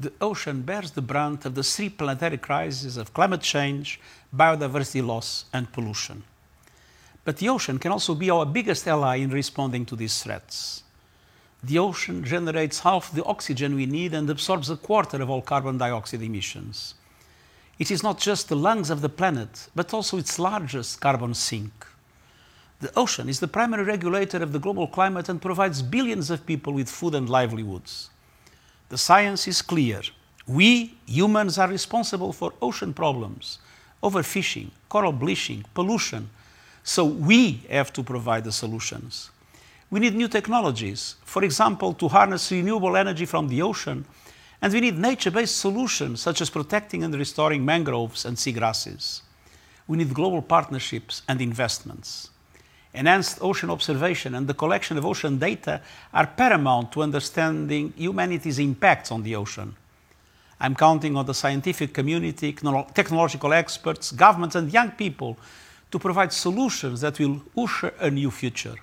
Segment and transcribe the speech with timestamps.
[0.00, 4.00] the ocean bears the brunt of the three planetary crises of climate change,
[4.34, 6.22] biodiversity loss, and pollution.
[7.22, 10.84] But the ocean can also be our biggest ally in responding to these threats.
[11.62, 15.76] The ocean generates half the oxygen we need and absorbs a quarter of all carbon
[15.76, 16.94] dioxide emissions.
[17.78, 21.86] It is not just the lungs of the planet, but also its largest carbon sink.
[22.80, 26.72] The ocean is the primary regulator of the global climate and provides billions of people
[26.72, 28.08] with food and livelihoods.
[28.90, 30.02] The science is clear.
[30.48, 33.60] We, humans, are responsible for ocean problems,
[34.02, 36.28] overfishing, coral bleaching, pollution.
[36.82, 39.30] So we have to provide the solutions.
[39.90, 44.06] We need new technologies, for example, to harness renewable energy from the ocean,
[44.60, 49.22] and we need nature based solutions such as protecting and restoring mangroves and seagrasses.
[49.86, 52.30] We need global partnerships and investments.
[52.92, 55.80] Enhanced ocean observation and the collection of ocean data
[56.12, 59.76] are paramount to understanding humanity's impacts on the ocean.
[60.58, 65.38] I'm counting on the scientific community, technological experts, governments, and young people
[65.90, 68.74] to provide solutions that will usher a new future.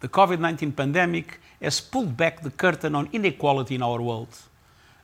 [0.00, 4.28] The COVID 19 pandemic has pulled back the curtain on inequality in our world.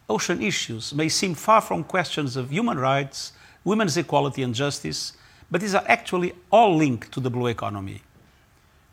[0.09, 3.33] Ocean issues may seem far from questions of human rights,
[3.65, 5.15] women's equality, and justice
[5.55, 8.03] but these are actually all linked to the blue economy.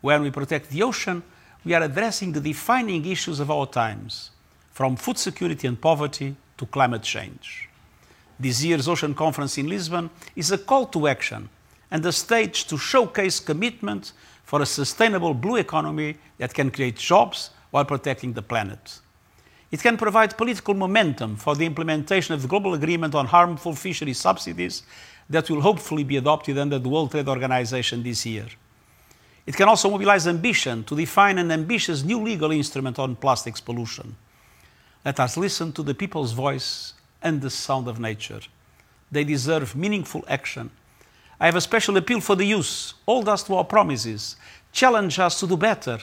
[0.02, 1.23] When we protect the ocean,
[1.66, 4.30] we are addressing the defining issues of our times,
[4.72, 7.68] from food security and poverty to climate change.
[8.40, 11.50] This year's Ocean Conference in Lisbon is a call to action
[11.90, 14.12] and a stage to showcase commitment
[14.44, 19.00] for a sustainable blue economy that can create jobs while protecting the planet.
[19.72, 24.20] It can provide political momentum for the implementation of the global agreement on harmful fisheries
[24.20, 24.84] subsidies
[25.32, 28.48] that will hopefully be adopted under the World Trade Organization this year.
[29.46, 34.16] It can also mobilize ambition to define an ambitious new legal instrument on plastics pollution.
[35.04, 38.42] Let us listen to the people's voice and the sound of nature.
[39.12, 40.70] They deserve meaningful action.
[41.40, 42.94] I have a special appeal for the youth.
[43.06, 44.36] Hold us to our promises.
[44.72, 46.00] Challenge us to do better.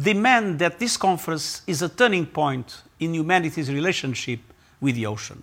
[0.00, 4.40] Demand that this conference is a turning point in humanity's relationship
[4.80, 5.42] with the ocean.